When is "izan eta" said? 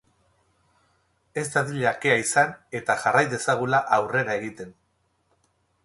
2.23-2.97